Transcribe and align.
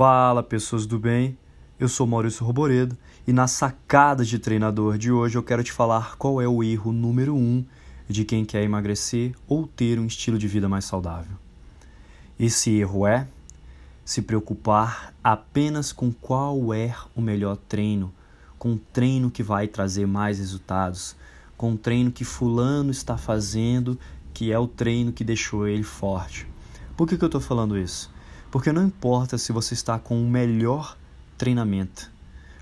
Fala, 0.00 0.42
pessoas 0.42 0.86
do 0.86 0.98
bem. 0.98 1.36
Eu 1.78 1.86
sou 1.86 2.06
Maurício 2.06 2.42
Roboredo 2.42 2.96
e 3.26 3.34
na 3.34 3.46
sacada 3.46 4.24
de 4.24 4.38
treinador 4.38 4.96
de 4.96 5.12
hoje 5.12 5.36
eu 5.36 5.42
quero 5.42 5.62
te 5.62 5.70
falar 5.70 6.16
qual 6.16 6.40
é 6.40 6.48
o 6.48 6.62
erro 6.62 6.90
número 6.90 7.36
um 7.36 7.62
de 8.08 8.24
quem 8.24 8.42
quer 8.42 8.62
emagrecer 8.62 9.34
ou 9.46 9.66
ter 9.66 9.98
um 9.98 10.06
estilo 10.06 10.38
de 10.38 10.48
vida 10.48 10.70
mais 10.70 10.86
saudável. 10.86 11.36
Esse 12.38 12.70
erro 12.78 13.06
é 13.06 13.28
se 14.02 14.22
preocupar 14.22 15.12
apenas 15.22 15.92
com 15.92 16.10
qual 16.10 16.72
é 16.72 16.96
o 17.14 17.20
melhor 17.20 17.58
treino, 17.58 18.10
com 18.58 18.72
o 18.72 18.78
treino 18.78 19.30
que 19.30 19.42
vai 19.42 19.68
trazer 19.68 20.06
mais 20.06 20.38
resultados, 20.38 21.14
com 21.58 21.74
o 21.74 21.76
treino 21.76 22.10
que 22.10 22.24
Fulano 22.24 22.90
está 22.90 23.18
fazendo, 23.18 23.98
que 24.32 24.50
é 24.50 24.58
o 24.58 24.66
treino 24.66 25.12
que 25.12 25.22
deixou 25.22 25.68
ele 25.68 25.82
forte. 25.82 26.46
Por 26.96 27.06
que, 27.06 27.18
que 27.18 27.24
eu 27.24 27.26
estou 27.26 27.40
falando 27.42 27.76
isso? 27.76 28.10
Porque 28.50 28.72
não 28.72 28.84
importa 28.84 29.38
se 29.38 29.52
você 29.52 29.74
está 29.74 29.96
com 29.98 30.20
o 30.20 30.28
melhor 30.28 30.96
treinamento, 31.38 32.10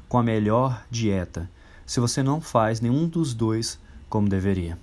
com 0.06 0.19
a 0.19 0.23
melhor 0.23 0.84
dieta, 0.91 1.51
se 1.87 1.98
você 1.98 2.23
não 2.23 2.42
faz 2.42 2.80
nenhum 2.80 3.09
dos 3.09 3.33
dois 3.33 3.80
como 4.09 4.29
deveria. 4.29 4.79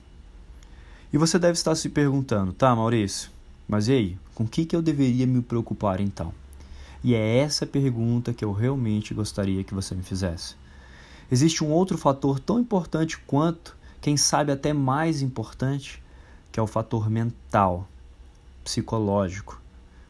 E 1.14 1.18
você 1.18 1.38
deve 1.38 1.54
estar 1.54 1.76
se 1.76 1.90
perguntando, 1.90 2.52
tá, 2.52 2.76
Maurício, 2.76 3.30
mas 3.68 3.88
e 3.88 3.92
aí, 3.92 4.20
com 4.34 4.46
o 4.46 4.48
que, 4.48 4.66
que 4.66 4.76
eu 4.76 4.82
deveria 4.82 5.28
me 5.28 5.44
preocupar 5.44 6.02
então? 6.02 6.34
E 7.04 7.14
é 7.14 7.38
essa 7.38 7.68
pergunta 7.68 8.34
que 8.34 8.44
eu 8.44 8.52
realmente 8.52 9.14
gostaria 9.14 9.64
que 9.64 9.76
você 9.76 9.94
me 9.94 10.02
fizesse. 10.02 10.56
Existe 11.32 11.64
um 11.64 11.70
outro 11.70 12.00
fator 12.00 12.40
tão 12.40 12.60
importante 12.60 13.20
quanto, 13.20 13.78
quem 14.02 14.18
sabe 14.18 14.52
até 14.52 14.74
mais 14.74 15.22
importante, 15.22 16.02
que 16.52 16.60
é 16.60 16.64
o 16.64 16.68
fator 16.68 17.12
mental, 17.12 17.88
psicológico 18.64 19.64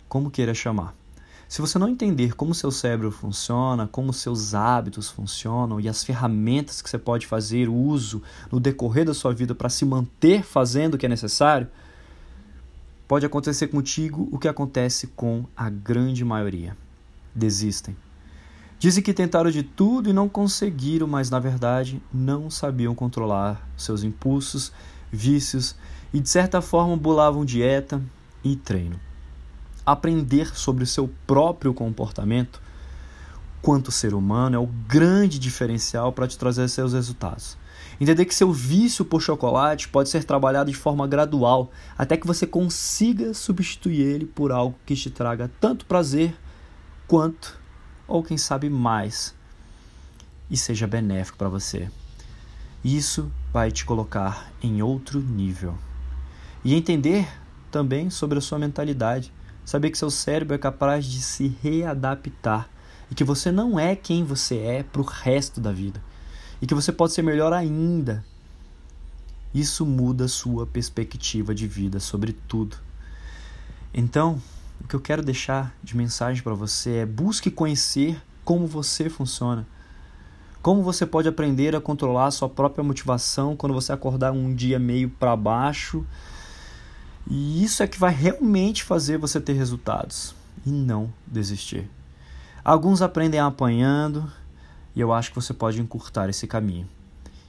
como 0.08 0.32
queira 0.32 0.54
chamar. 0.54 0.94
Se 1.48 1.62
você 1.62 1.78
não 1.78 1.88
entender 1.88 2.36
como 2.36 2.56
seu 2.56 2.72
cérebro 2.72 3.12
funciona, 3.12 3.88
como 3.88 4.12
seus 4.12 4.56
hábitos 4.56 5.10
funcionam 5.10 5.80
e 5.80 5.88
as 5.88 6.04
ferramentas 6.04 6.82
que 6.82 6.90
você 6.90 6.98
pode 6.98 7.28
fazer 7.28 7.70
uso 7.70 8.22
no 8.52 8.60
decorrer 8.60 9.06
da 9.06 9.14
sua 9.14 9.32
vida 9.32 9.54
para 9.54 9.70
se 9.70 9.86
manter 9.86 10.44
fazendo 10.44 10.96
o 10.96 10.98
que 10.98 11.06
é 11.06 11.10
necessário, 11.10 11.68
pode 13.08 13.26
acontecer 13.26 13.68
contigo 13.68 14.28
o 14.32 14.40
que 14.40 14.48
acontece 14.48 15.08
com 15.08 15.46
a 15.56 15.70
grande 15.70 16.26
maioria. 16.26 16.76
Desistem. 17.34 17.96
Dizem 18.80 19.04
que 19.04 19.14
tentaram 19.14 19.52
de 19.52 19.62
tudo 19.62 20.10
e 20.10 20.14
não 20.14 20.28
conseguiram, 20.28 21.08
mas 21.08 21.30
na 21.30 21.40
verdade 21.40 22.02
não 22.12 22.50
sabiam 22.50 22.96
controlar 22.96 23.66
seus 23.78 24.04
impulsos, 24.04 24.72
vícios 25.12 25.76
e 26.12 26.20
de 26.20 26.28
certa 26.28 26.60
forma 26.60 26.98
bulavam 26.98 27.46
dieta 27.46 28.02
e 28.44 28.56
treino 28.56 29.00
aprender 29.86 30.56
sobre 30.58 30.84
o 30.84 30.88
seu 30.88 31.10
próprio 31.28 31.74
comportamento, 31.74 32.62
quanto 33.62 33.92
ser 33.92 34.14
humano, 34.14 34.56
é 34.56 34.60
o 34.60 34.68
grande 34.88 35.40
diferencial 35.40 36.12
para 36.12 36.28
te 36.28 36.38
trazer 36.38 36.68
seus 36.70 36.94
resultados. 36.94 37.58
Entender 38.00 38.26
que 38.26 38.36
seu 38.36 38.52
vício 38.52 39.06
por 39.06 39.22
chocolate 39.22 39.88
pode 39.88 40.10
ser 40.10 40.24
trabalhado 40.24 40.72
de 40.72 40.78
forma 40.78 41.08
gradual, 41.08 41.72
até 41.98 42.18
que 42.18 42.28
você 42.28 42.46
consiga 42.46 43.34
substituir 43.34 44.02
ele 44.02 44.26
por 44.26 44.52
algo 44.52 44.76
que 44.86 44.96
te 44.96 45.10
traga 45.10 45.50
tanto 45.60 45.86
prazer 45.86 46.36
quanto, 47.08 47.60
ou 48.08 48.24
quem 48.24 48.38
sabe 48.38 48.70
mais, 48.70 49.34
e 50.50 50.58
seja 50.58 50.86
benéfico 50.86 51.38
para 51.38 51.50
você. 51.50 51.90
Isso 52.84 53.32
vai 53.52 53.72
te 53.72 53.84
colocar 53.84 54.52
em 54.62 54.82
outro 54.82 55.20
nível. 55.20 55.76
E 56.64 56.76
entender 56.76 57.28
também 57.72 58.10
sobre 58.10 58.38
a 58.38 58.42
sua 58.42 58.60
mentalidade. 58.60 59.34
Saber 59.66 59.90
que 59.90 59.98
seu 59.98 60.12
cérebro 60.12 60.54
é 60.54 60.60
capaz 60.60 61.06
de 61.06 61.22
se 61.22 61.48
readaptar 61.62 62.70
e 63.10 63.16
que 63.16 63.24
você 63.24 63.52
não 63.52 63.80
é 63.80 63.96
quem 63.96 64.24
você 64.24 64.58
é 64.60 64.84
para 64.84 65.02
o 65.02 65.06
resto 65.06 65.60
da 65.60 65.72
vida 65.72 66.02
e 66.62 66.68
que 66.68 66.76
você 66.76 66.92
pode 66.92 67.14
ser 67.14 67.24
melhor 67.24 67.52
ainda. 67.52 68.24
Isso 69.54 69.86
muda 69.86 70.28
sua 70.28 70.68
perspectiva 70.68 71.56
de 71.56 71.68
vida 71.68 72.00
sobre 72.00 72.34
tudo. 72.34 72.78
Então, 73.94 74.42
o 74.84 74.88
que 74.88 74.96
eu 74.96 75.00
quero 75.00 75.24
deixar 75.24 75.74
de 75.82 75.96
mensagem 75.96 76.44
para 76.44 76.54
você 76.54 76.98
é 76.98 77.06
busque 77.06 77.50
conhecer 77.50 78.22
como 78.44 78.68
você 78.68 79.10
funciona. 79.10 79.66
Como 80.62 80.84
você 80.84 81.06
pode 81.06 81.28
aprender 81.28 81.76
a 81.76 81.82
controlar 81.82 82.28
a 82.28 82.32
sua 82.32 82.50
própria 82.50 82.84
motivação 82.84 83.56
quando 83.56 83.74
você 83.74 83.94
acordar 83.94 84.32
um 84.32 84.54
dia 84.54 84.78
meio 84.78 85.10
para 85.10 85.36
baixo 85.36 86.06
e 87.28 87.64
isso 87.64 87.82
é 87.82 87.88
que 87.88 88.00
vai 88.00 88.14
realmente 88.14 88.84
fazer 88.84 89.18
você 89.18 89.40
ter 89.42 89.54
resultados 89.54 90.36
e 90.66 90.70
não 90.70 91.12
desistir. 91.26 91.90
Alguns 92.64 93.02
aprendem 93.02 93.40
apanhando 93.40 94.32
e 94.96 95.02
eu 95.02 95.12
acho 95.12 95.30
que 95.30 95.36
você 95.36 95.54
pode 95.54 95.82
encurtar 95.82 96.30
esse 96.30 96.48
caminho. 96.48 96.88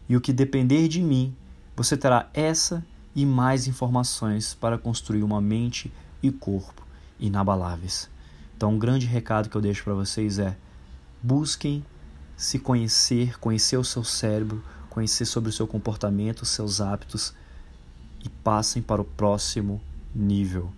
E 0.08 0.16
o 0.16 0.20
que 0.20 0.32
depender 0.32 0.88
de 0.88 1.02
mim, 1.02 1.34
você 1.74 1.96
terá 1.96 2.28
essa 2.32 2.84
e 3.14 3.24
mais 3.26 3.66
informações 3.66 4.54
para 4.54 4.78
construir 4.78 5.22
uma 5.22 5.40
mente 5.40 5.92
e 6.22 6.30
corpo 6.30 6.86
inabaláveis. 7.18 8.08
Então, 8.56 8.74
um 8.74 8.78
grande 8.78 9.06
recado 9.06 9.48
que 9.48 9.56
eu 9.56 9.60
deixo 9.60 9.84
para 9.84 9.94
vocês 9.94 10.38
é: 10.38 10.56
busquem 11.22 11.84
se 12.36 12.58
conhecer, 12.58 13.38
conhecer 13.38 13.76
o 13.76 13.84
seu 13.84 14.04
cérebro, 14.04 14.62
conhecer 14.88 15.24
sobre 15.24 15.50
o 15.50 15.52
seu 15.52 15.66
comportamento, 15.66 16.42
os 16.42 16.50
seus 16.50 16.80
hábitos 16.80 17.34
e 18.26 18.28
passem 18.28 18.82
para 18.82 19.00
o 19.00 19.04
próximo 19.04 19.80
nível. 20.14 20.68